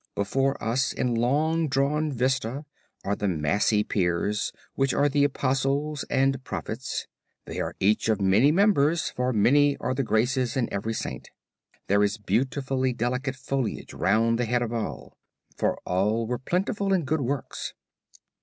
[0.15, 2.65] Before us in long drawn vista
[3.05, 7.05] are the massy piers, which are the Apostles and Prophets
[7.45, 11.29] they are each of many members, for many are the Graces in every Saint,
[11.85, 15.19] there is beautifully delicate foliage round the head of all;
[15.55, 17.75] for all were plentiful in good works.